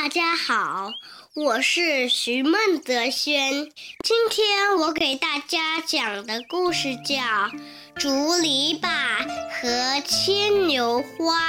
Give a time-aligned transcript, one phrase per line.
[0.00, 0.92] 大家好，
[1.34, 3.50] 我是徐梦泽轩。
[4.04, 7.16] 今天我给大家讲的故事叫
[7.96, 8.88] 《竹篱笆
[9.50, 11.40] 和牵牛花》。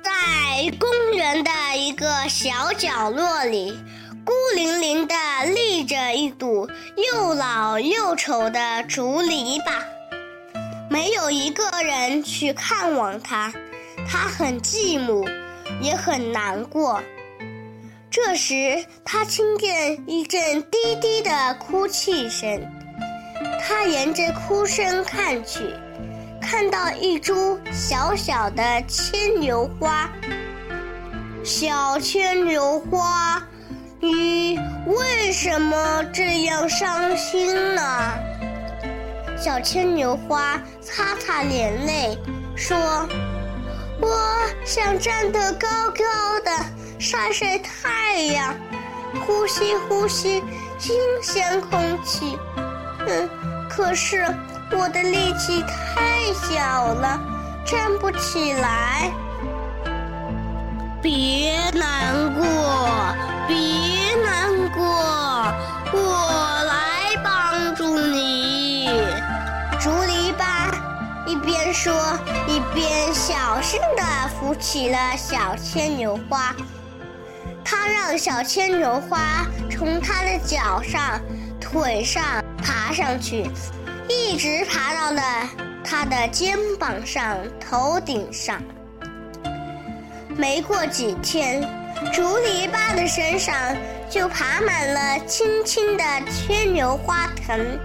[0.00, 3.76] 在公园的一个小角落里，
[4.24, 5.14] 孤零零的
[5.52, 6.70] 立着一堵
[7.12, 9.82] 又老又丑的竹篱笆，
[10.88, 13.52] 没有一个人去看望它，
[14.08, 15.28] 它很寂寞。
[15.80, 17.00] 也很难过。
[18.10, 22.60] 这时，他听见一阵低低的哭泣声。
[23.62, 25.60] 他沿着哭声看去，
[26.42, 30.10] 看到一株小小的牵牛花。
[31.44, 33.42] 小牵牛花，
[34.00, 37.82] 你为什么这样伤心呢？
[39.38, 42.18] 小牵牛花擦擦眼泪，
[42.56, 42.76] 说。
[44.64, 46.50] 想站得高高的，
[46.98, 48.54] 晒晒太阳，
[49.26, 50.42] 呼吸呼吸
[50.78, 52.38] 新鲜空气。
[53.08, 53.28] 嗯，
[53.68, 54.24] 可是
[54.70, 57.20] 我的力气太小了，
[57.64, 59.10] 站不起来。
[61.02, 62.44] 别难过，
[63.48, 64.84] 别难过，
[65.92, 68.88] 我来帮助你。
[69.80, 70.70] 竹篱笆
[71.26, 71.92] 一边说。
[72.74, 76.54] 便小心地扶起了小牵牛花，
[77.64, 81.20] 他让小牵牛花从他的脚上、
[81.60, 82.22] 腿上
[82.62, 83.50] 爬上去，
[84.08, 85.22] 一直爬到了
[85.82, 88.62] 他的肩膀上、头顶上。
[90.36, 91.60] 没过几天，
[92.12, 93.54] 竹篱笆的身上
[94.08, 97.78] 就爬满了青青的牵牛花藤。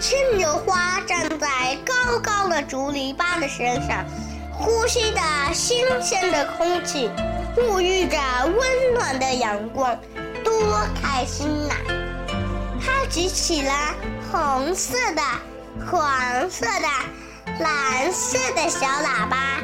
[0.00, 4.04] 牵牛花站在高高的竹篱笆的身上，
[4.52, 5.20] 呼吸着
[5.52, 7.10] 新鲜的空气，
[7.56, 9.98] 沐浴着温暖的阳光，
[10.44, 10.54] 多
[11.02, 11.74] 开心呐！
[12.80, 13.72] 它举起了
[14.30, 15.22] 红色的、
[15.90, 16.88] 黄色的、
[17.58, 19.60] 蓝色的小喇叭，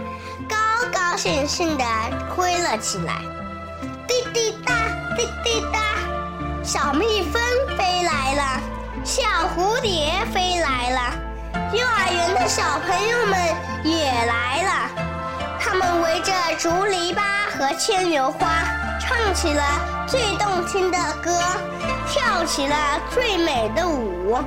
[0.48, 0.56] 高
[0.92, 1.84] 高兴兴地
[2.34, 3.22] 吹了起来。
[4.08, 4.74] 滴滴答，
[5.16, 5.80] 滴滴答，
[6.64, 7.40] 小蜜蜂
[7.78, 8.73] 飞来了。
[9.04, 9.22] 小
[9.54, 11.14] 蝴蝶飞来了，
[11.74, 13.38] 幼儿园的小朋友们
[13.84, 14.90] 也来了。
[15.60, 17.20] 他们围着竹篱笆
[17.50, 18.64] 和牵牛花，
[18.98, 19.62] 唱起了
[20.08, 21.38] 最动听的歌，
[22.08, 22.76] 跳起了
[23.10, 24.38] 最美的舞。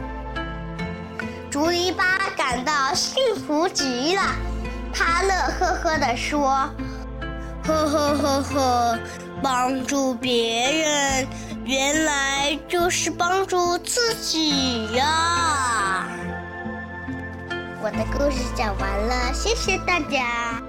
[1.52, 2.04] 竹篱笆
[2.36, 4.24] 感到幸福极了，
[4.92, 6.68] 他乐呵呵地说
[7.64, 9.00] ：“呵呵呵呵，
[9.40, 11.28] 帮助别人。”
[11.68, 12.07] 原来
[12.68, 16.08] 就是帮助自己呀！
[17.82, 20.62] 我的故事讲完了，谢谢大家。